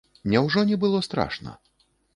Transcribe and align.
Няўжо 0.31 0.63
не 0.71 0.79
было 0.87 1.05
страшна? 1.11 1.57